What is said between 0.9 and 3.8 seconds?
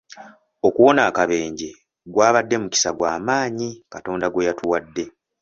akabenje gwabadde mukisa gwa maanyi